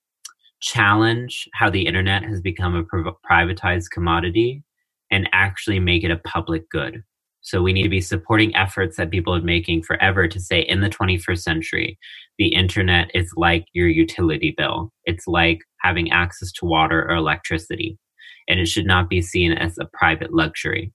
[0.61, 2.85] challenge how the internet has become a
[3.31, 4.63] privatized commodity
[5.11, 7.03] and actually make it a public good.
[7.47, 10.81] So we need to be supporting efforts that people been making forever to say in
[10.81, 11.97] the 21st century,
[12.39, 14.93] the internet is like your utility bill.
[15.05, 18.01] It's like having access to water or electricity.
[18.49, 20.93] And it should not be seen as a private luxury.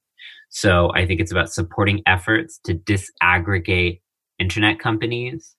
[0.50, 4.02] So I think it's about supporting efforts to disaggregate
[4.38, 5.56] internet companies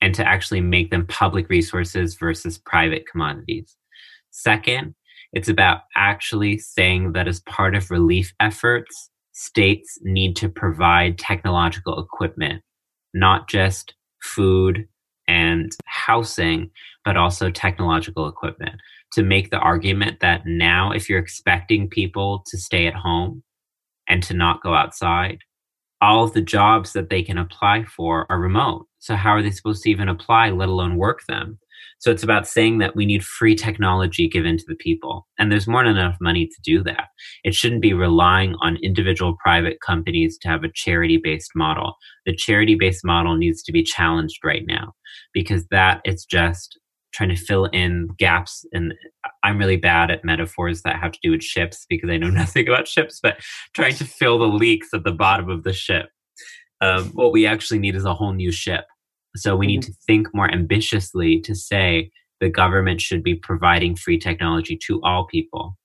[0.00, 3.76] and to actually make them public resources versus private commodities.
[4.32, 4.96] Second,
[5.32, 11.98] it's about actually saying that as part of relief efforts, states need to provide technological
[11.98, 12.62] equipment,
[13.14, 14.86] not just food
[15.28, 16.70] and housing,
[17.04, 18.80] but also technological equipment.
[19.14, 23.42] To make the argument that now, if you're expecting people to stay at home
[24.08, 25.38] and to not go outside,
[26.00, 28.86] all of the jobs that they can apply for are remote.
[28.98, 31.58] So how are they supposed to even apply, let alone work them?
[32.02, 35.28] So it's about saying that we need free technology given to the people.
[35.38, 37.04] And there's more than enough money to do that.
[37.44, 41.94] It shouldn't be relying on individual private companies to have a charity based model.
[42.26, 44.94] The charity based model needs to be challenged right now
[45.32, 46.76] because that is just
[47.12, 48.94] trying to fill in gaps and
[49.44, 52.66] i'm really bad at metaphors that have to do with ships because i know nothing
[52.66, 53.36] about ships but
[53.74, 56.06] trying to fill the leaks at the bottom of the ship
[56.80, 58.86] um, what we actually need is a whole new ship
[59.36, 59.92] so we need mm-hmm.
[59.92, 65.26] to think more ambitiously to say the government should be providing free technology to all
[65.26, 65.76] people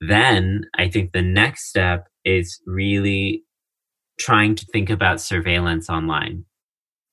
[0.00, 3.44] then i think the next step is really
[4.18, 6.44] trying to think about surveillance online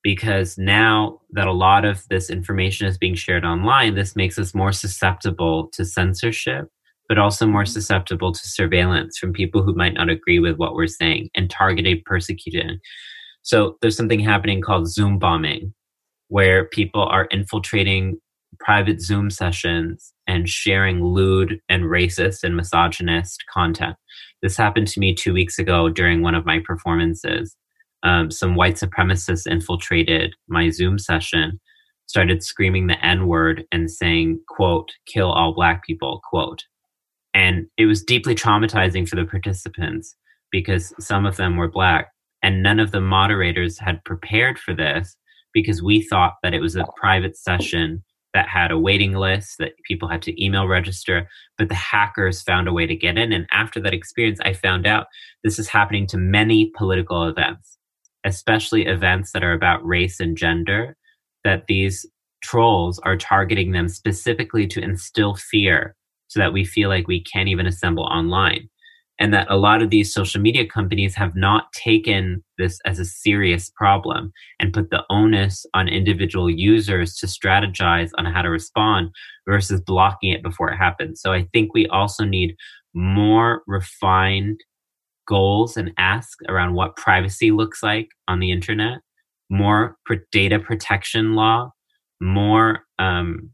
[0.04, 4.56] because now that a lot of this information is being shared online, this makes us
[4.56, 6.70] more susceptible to censorship,
[7.08, 7.72] but also more mm-hmm.
[7.72, 12.04] susceptible to surveillance from people who might not agree with what we're saying and targeted,
[12.06, 12.80] persecuted.
[13.44, 15.74] So there's something happening called Zoom bombing,
[16.28, 18.20] where people are infiltrating
[18.60, 23.96] private Zoom sessions and sharing lewd and racist and misogynist content.
[24.42, 27.56] This happened to me two weeks ago during one of my performances
[28.04, 31.60] um, some white supremacists infiltrated my Zoom session,
[32.08, 36.64] started screaming the N word and saying, quote, kill all black people, quote.
[37.34, 40.16] And it was deeply traumatizing for the participants
[40.52, 42.11] because some of them were black.
[42.44, 45.16] And none of the moderators had prepared for this
[45.54, 49.74] because we thought that it was a private session that had a waiting list that
[49.86, 51.28] people had to email register,
[51.58, 53.34] but the hackers found a way to get in.
[53.34, 55.08] And after that experience, I found out
[55.44, 57.78] this is happening to many political events
[58.26, 60.96] especially events that are about race and gender,
[61.44, 62.06] that these
[62.44, 65.96] trolls are targeting them specifically to instill fear
[66.28, 68.70] so that we feel like we can't even assemble online.
[69.22, 73.06] And that a lot of these social media companies have not taken this as a
[73.06, 79.12] serious problem and put the onus on individual users to strategize on how to respond
[79.48, 81.22] versus blocking it before it happens.
[81.22, 82.56] So I think we also need
[82.96, 84.60] more refined
[85.28, 89.02] goals and ask around what privacy looks like on the internet,
[89.52, 89.98] more
[90.32, 91.72] data protection law,
[92.20, 93.52] more um,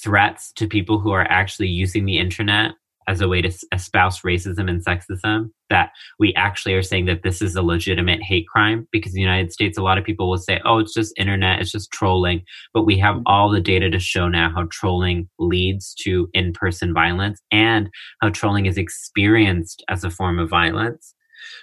[0.00, 2.70] threats to people who are actually using the internet
[3.08, 7.40] as a way to espouse racism and sexism that we actually are saying that this
[7.40, 10.38] is a legitimate hate crime because in the United States a lot of people will
[10.38, 12.42] say oh it's just internet it's just trolling.
[12.72, 13.26] But we have mm-hmm.
[13.26, 17.88] all the data to show now how trolling leads to in-person violence and
[18.20, 21.14] how trolling is experienced as a form of violence.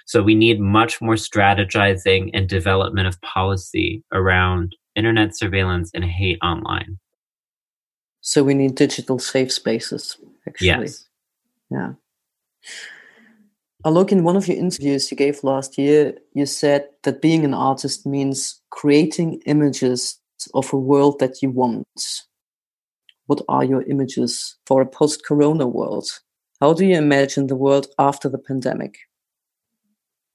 [0.06, 6.38] So we need much more strategizing and development of policy around internet surveillance and hate
[6.42, 6.98] online.
[8.20, 10.16] So we need digital safe spaces
[10.46, 10.66] actually.
[10.66, 11.07] Yes
[11.70, 11.92] yeah.
[13.84, 17.44] I look in one of your interviews you gave last year, you said that being
[17.44, 20.18] an artist means creating images
[20.54, 21.86] of a world that you want.
[23.26, 26.08] What are your images for a post corona world?
[26.60, 28.96] How do you imagine the world after the pandemic?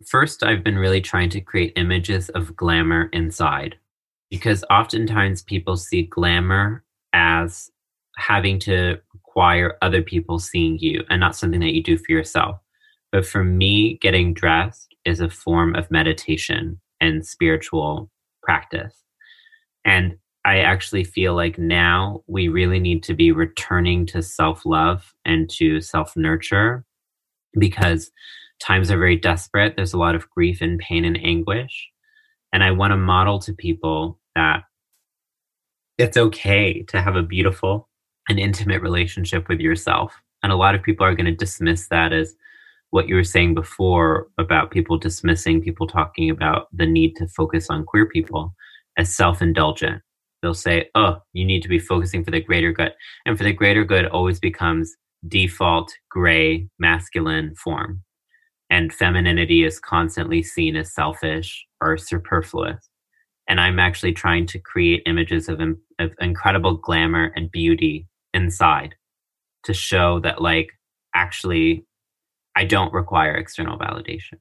[0.08, 3.76] First, I've been really trying to create images of glamour inside
[4.30, 7.70] because oftentimes people see glamour as
[8.18, 9.00] having to
[9.34, 12.58] require other people seeing you and not something that you do for yourself.
[13.12, 18.12] But for me, getting dressed is a form of meditation and spiritual
[18.44, 18.96] practice.
[19.86, 25.14] And I actually feel like now we really need to be returning to self love
[25.26, 26.86] and to self nurture
[27.58, 28.12] because
[28.60, 29.76] times are very desperate.
[29.76, 31.90] There's a lot of grief and pain and anguish.
[32.52, 34.64] And I want to model to people that
[35.98, 37.90] it's okay to have a beautiful
[38.30, 40.14] an intimate relationship with yourself.
[40.42, 42.36] And a lot of people are going to dismiss that as
[42.90, 47.68] what you were saying before about people dismissing people talking about the need to focus
[47.70, 48.54] on queer people
[48.98, 50.02] as self indulgent.
[50.42, 52.94] They'll say, oh, you need to be focusing for the greater good.
[53.26, 54.96] And for the greater good always becomes
[55.28, 58.04] default gray masculine form.
[58.70, 62.90] And femininity is constantly seen as selfish or superfluous.
[63.48, 65.60] And I'm actually trying to create images of,
[66.00, 68.96] of incredible glamour and beauty inside
[69.64, 70.72] to show that like
[71.16, 71.86] actually
[72.56, 74.40] I don't require external validation.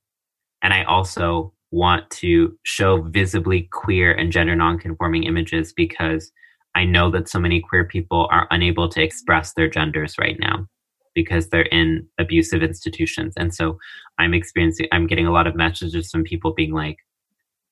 [0.63, 6.31] And I also want to show visibly queer and gender nonconforming images because
[6.75, 10.67] I know that so many queer people are unable to express their genders right now
[11.15, 13.35] because they're in abusive institutions.
[13.37, 13.79] And so
[14.19, 16.97] I'm experiencing, I'm getting a lot of messages from people being like,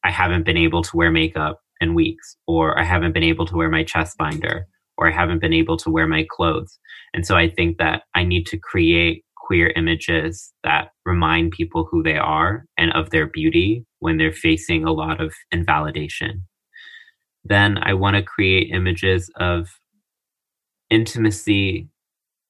[0.04, 3.56] I haven't been able to wear makeup in weeks, or I haven't been able to
[3.56, 4.66] wear my chest binder,
[5.00, 6.78] or I haven't been able to wear my clothes.
[7.14, 12.02] And so I think that I need to create queer images that remind people who
[12.02, 16.46] they are and of their beauty when they're facing a lot of invalidation.
[17.42, 19.68] Then I want to create images of
[20.90, 21.88] intimacy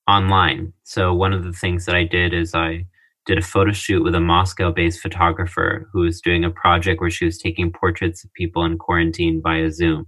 [0.08, 0.72] online.
[0.82, 2.86] So one of the things that I did is I
[3.26, 7.10] did a photo shoot with a Moscow based photographer who was doing a project where
[7.10, 10.06] she was taking portraits of people in quarantine via Zoom.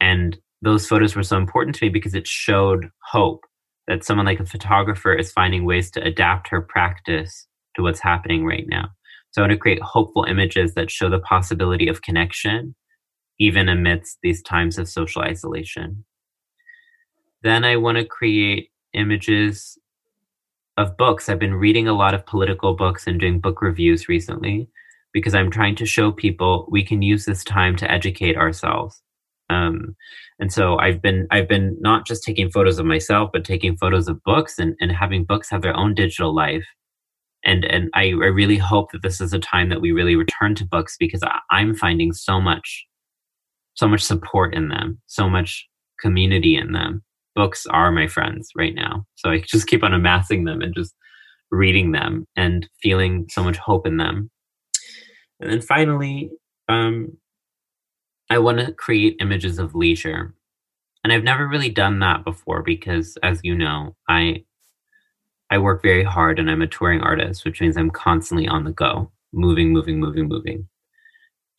[0.00, 3.44] And those photos were so important to me because it showed hope
[3.86, 7.46] that someone like a photographer is finding ways to adapt her practice
[7.76, 8.88] to what's happening right now.
[9.30, 12.74] So I want to create hopeful images that show the possibility of connection,
[13.38, 16.04] even amidst these times of social isolation.
[17.42, 19.78] Then I want to create images
[20.76, 21.28] of books.
[21.28, 24.68] I've been reading a lot of political books and doing book reviews recently
[25.12, 29.02] because I'm trying to show people we can use this time to educate ourselves.
[29.48, 29.94] Um,
[30.38, 34.08] and so I've been I've been not just taking photos of myself, but taking photos
[34.08, 36.64] of books and, and having books have their own digital life.
[37.44, 40.54] And and I, I really hope that this is a time that we really return
[40.56, 42.86] to books because I, I'm finding so much
[43.74, 45.66] so much support in them, so much
[46.00, 47.02] community in them.
[47.34, 49.04] Books are my friends right now.
[49.14, 50.94] So I just keep on amassing them and just
[51.50, 54.30] reading them and feeling so much hope in them.
[55.40, 56.30] And then finally,
[56.68, 57.16] um,
[58.30, 60.34] I want to create images of leisure.
[61.04, 64.44] And I've never really done that before because as you know, I
[65.50, 68.72] I work very hard and I'm a touring artist, which means I'm constantly on the
[68.72, 70.68] go, moving, moving, moving, moving.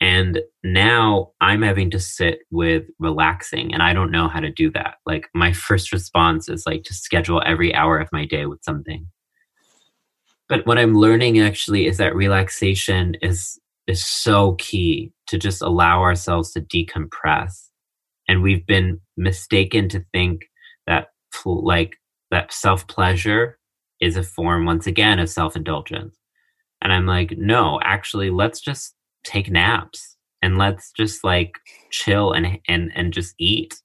[0.01, 4.69] And now I'm having to sit with relaxing and I don't know how to do
[4.71, 4.95] that.
[5.05, 9.07] Like my first response is like to schedule every hour of my day with something.
[10.49, 16.01] But what I'm learning actually is that relaxation is is so key to just allow
[16.01, 17.67] ourselves to decompress.
[18.27, 20.45] And we've been mistaken to think
[20.85, 21.07] that
[21.45, 21.97] like
[22.31, 23.57] that self pleasure
[24.01, 26.15] is a form once again of self indulgence.
[26.81, 31.55] And I'm like, no, actually, let's just take naps and let's just like
[31.91, 33.81] chill and and and just eat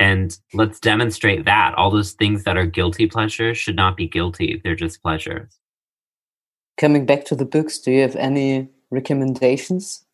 [0.00, 4.60] and let's demonstrate that all those things that are guilty pleasures should not be guilty
[4.64, 5.58] they're just pleasures
[6.78, 10.04] coming back to the books do you have any recommendations?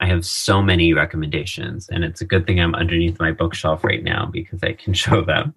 [0.00, 4.02] I have so many recommendations, and it's a good thing I'm underneath my bookshelf right
[4.02, 5.54] now because I can show them.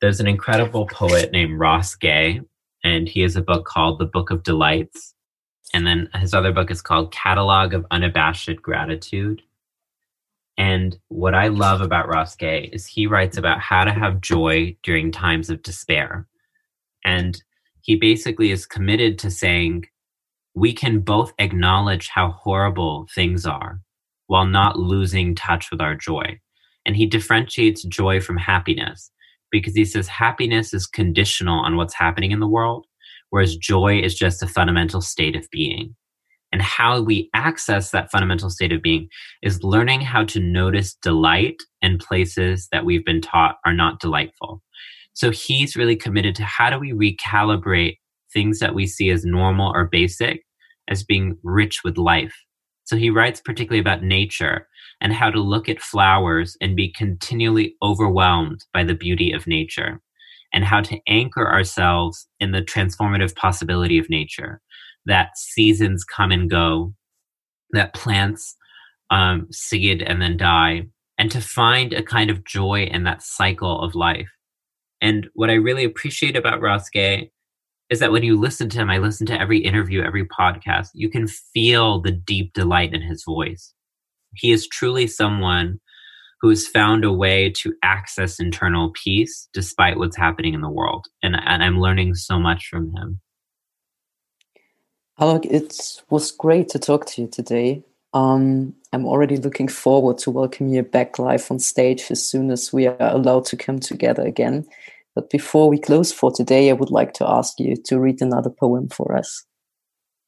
[0.00, 2.40] there's an incredible poet named Ross Gay,
[2.82, 5.14] and he has a book called The Book of Delights.
[5.74, 9.42] And then his other book is called Catalog of Unabashed Gratitude.
[10.58, 14.76] And what I love about Ross Gay is he writes about how to have joy
[14.82, 16.26] during times of despair.
[17.04, 17.42] And
[17.80, 19.86] he basically is committed to saying
[20.54, 23.80] we can both acknowledge how horrible things are
[24.26, 26.38] while not losing touch with our joy.
[26.86, 29.10] And he differentiates joy from happiness
[29.50, 32.86] because he says happiness is conditional on what's happening in the world,
[33.30, 35.94] whereas joy is just a fundamental state of being.
[36.50, 39.08] And how we access that fundamental state of being
[39.42, 44.62] is learning how to notice delight in places that we've been taught are not delightful.
[45.14, 47.96] So he's really committed to how do we recalibrate
[48.32, 50.44] things that we see as normal or basic
[50.88, 52.34] as being rich with life.
[52.84, 54.66] So he writes particularly about nature
[55.00, 60.00] and how to look at flowers and be continually overwhelmed by the beauty of nature
[60.52, 64.60] and how to anchor ourselves in the transformative possibility of nature
[65.06, 66.94] that seasons come and go,
[67.70, 68.56] that plants
[69.10, 70.86] um, seed and then die,
[71.18, 74.30] and to find a kind of joy in that cycle of life.
[75.00, 76.60] And what I really appreciate about
[76.92, 77.30] Gay
[77.92, 81.10] is that when you listen to him, I listen to every interview, every podcast, you
[81.10, 83.74] can feel the deep delight in his voice.
[84.34, 85.78] He is truly someone
[86.40, 91.06] who has found a way to access internal peace despite what's happening in the world.
[91.22, 93.20] And, and I'm learning so much from him.
[95.20, 97.84] Alok, it was great to talk to you today.
[98.14, 102.72] Um, I'm already looking forward to welcome you back live on stage as soon as
[102.72, 104.66] we are allowed to come together again.
[105.14, 108.50] But before we close for today, I would like to ask you to read another
[108.50, 109.44] poem for us.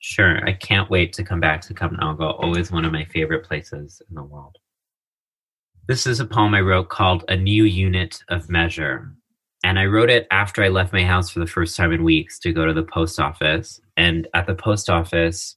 [0.00, 0.46] Sure.
[0.46, 4.14] I can't wait to come back to Copenhagen, always one of my favorite places in
[4.14, 4.56] the world.
[5.88, 9.14] This is a poem I wrote called A New Unit of Measure.
[9.64, 12.38] And I wrote it after I left my house for the first time in weeks
[12.40, 13.80] to go to the post office.
[13.96, 15.56] And at the post office,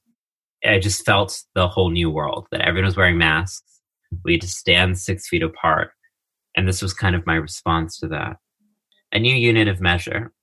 [0.66, 3.82] I just felt the whole new world that everyone was wearing masks.
[4.24, 5.92] We had to stand six feet apart.
[6.56, 8.38] And this was kind of my response to that.
[9.14, 10.34] A new unit of measure.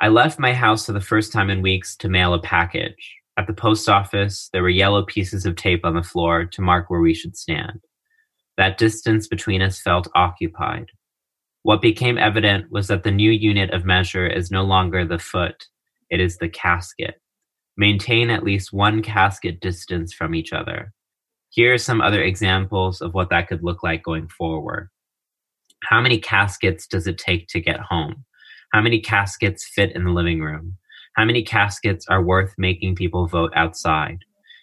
[0.00, 3.14] I left my house for the first time in weeks to mail a package.
[3.36, 6.90] At the post office, there were yellow pieces of tape on the floor to mark
[6.90, 7.80] where we should stand.
[8.56, 10.86] That distance between us felt occupied.
[11.62, 15.66] What became evident was that the new unit of measure is no longer the foot,
[16.10, 17.20] it is the casket.
[17.76, 20.92] Maintain at least one casket distance from each other.
[21.50, 24.90] Here are some other examples of what that could look like going forward.
[25.84, 28.24] How many caskets does it take to get home?
[28.72, 30.76] How many caskets fit in the living room?
[31.16, 34.18] How many caskets are worth making people vote outside?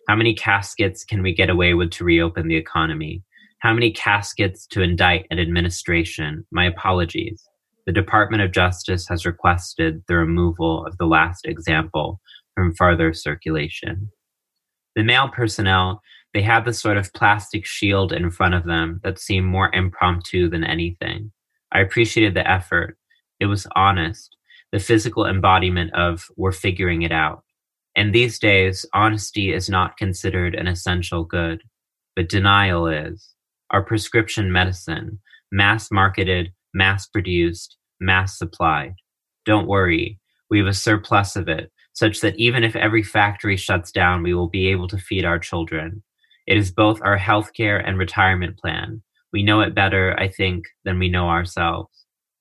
[0.07, 3.24] How many caskets can we get away with to reopen the economy?
[3.59, 6.45] How many caskets to indict an administration?
[6.51, 7.43] My apologies.
[7.86, 12.22] The Department of Justice has requested the removal of the last example
[12.55, 14.11] from further circulation.
[14.95, 16.01] The mail personnel,
[16.38, 20.47] they had the sort of plastic shield in front of them that seemed more impromptu
[20.47, 21.31] than anything.
[21.71, 22.95] I appreciated the effort.
[23.39, 24.38] It was honest,
[24.71, 27.43] the physical embodiment of we're figuring it out.
[27.95, 31.63] And these days, honesty is not considered an essential good,
[32.15, 33.33] but denial is
[33.71, 35.17] Our prescription medicine,
[35.51, 38.93] mass marketed, mass produced, mass supplied.
[39.43, 40.19] Don't worry,
[40.51, 44.35] we have a surplus of it, such that even if every factory shuts down, we
[44.35, 46.03] will be able to feed our children.
[46.47, 49.01] It is both our healthcare and retirement plan.
[49.33, 51.89] We know it better, I think, than we know ourselves.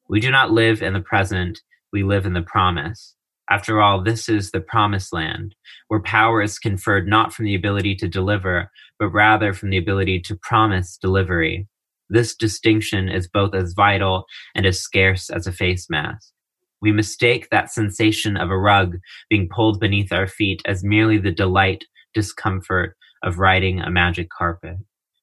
[0.09, 1.61] We do not live in the present,
[1.92, 3.16] we live in the promise.
[3.50, 5.57] After all, this is the promised land,
[5.88, 10.20] where power is conferred not from the ability to deliver, but rather from the ability
[10.20, 11.66] to promise delivery.
[12.09, 16.32] This distinction is both as vital and as scarce as a face mask.
[16.80, 18.98] We mistake that sensation of a rug
[19.28, 21.84] being pulled beneath our feet as merely the delight,
[22.14, 24.77] discomfort of riding a magic carpet.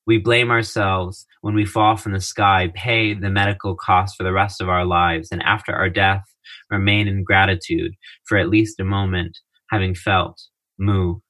[0.06, 4.34] We blame ourselves when we fall from the sky, pay the medical cost for the
[4.34, 6.24] rest of our lives, and after our death,
[6.70, 7.94] remain in gratitude
[8.26, 9.40] for at least a moment
[9.70, 10.42] having felt,
[10.78, 11.22] moved.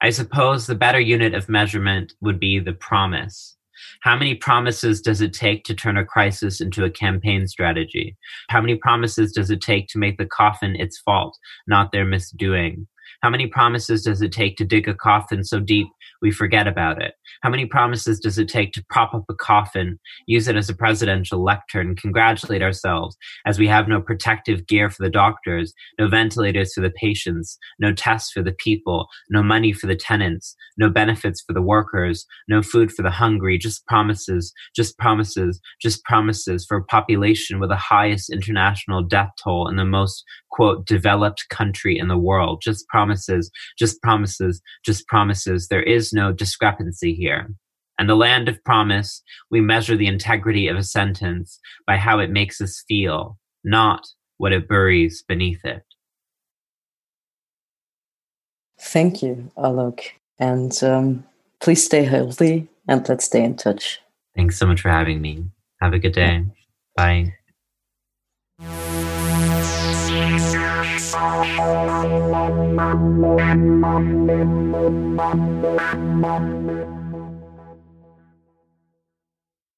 [0.00, 3.56] I suppose the better unit of measurement would be the promise.
[4.02, 8.16] How many promises does it take to turn a crisis into a campaign strategy?
[8.48, 11.36] How many promises does it take to make the coffin its fault,
[11.66, 12.86] not their misdoing?
[13.22, 15.88] How many promises does it take to dig a coffin so deep
[16.24, 17.14] we forget about it.
[17.42, 20.74] How many promises does it take to prop up a coffin, use it as a
[20.74, 26.08] presidential lectern, and congratulate ourselves as we have no protective gear for the doctors, no
[26.08, 30.88] ventilators for the patients, no tests for the people, no money for the tenants, no
[30.88, 36.64] benefits for the workers, no food for the hungry, just promises, just promises, just promises
[36.64, 40.24] for a population with the highest international death toll and the most,
[40.54, 42.62] quote, developed country in the world.
[42.62, 45.66] Just promises, just promises, just promises.
[45.66, 47.48] There is no discrepancy here.
[47.98, 52.30] And the land of promise, we measure the integrity of a sentence by how it
[52.30, 55.82] makes us feel, not what it buries beneath it.
[58.80, 60.00] Thank you, Alok.
[60.38, 61.24] And um,
[61.60, 64.00] please stay healthy and let's stay in touch.
[64.36, 65.46] Thanks so much for having me.
[65.80, 66.44] Have a good day.
[66.96, 67.34] Bye.
[70.14, 70.54] Thank
[76.68, 77.03] you.